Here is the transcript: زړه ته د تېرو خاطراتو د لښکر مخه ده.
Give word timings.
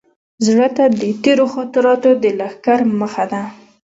زړه 0.45 0.67
ته 0.77 0.83
د 0.99 1.01
تېرو 1.23 1.45
خاطراتو 1.53 2.11
د 2.23 2.25
لښکر 2.39 2.79
مخه 3.01 3.25
ده. 3.31 3.41